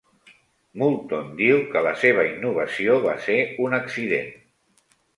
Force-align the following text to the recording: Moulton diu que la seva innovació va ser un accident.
Moulton 0.81 1.29
diu 1.43 1.61
que 1.75 1.85
la 1.89 1.93
seva 2.05 2.25
innovació 2.31 2.99
va 3.07 3.17
ser 3.29 3.39
un 3.69 3.81
accident. 3.83 4.37